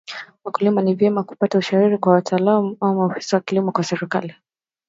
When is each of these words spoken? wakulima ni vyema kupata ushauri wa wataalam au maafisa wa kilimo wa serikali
wakulima 0.43 0.81
ni 0.81 0.93
vyema 0.95 1.23
kupata 1.23 1.57
ushauri 1.57 1.97
wa 2.01 2.11
wataalam 2.11 2.75
au 2.79 2.95
maafisa 2.95 3.37
wa 3.37 3.41
kilimo 3.43 3.71
wa 3.75 3.83
serikali 3.83 4.35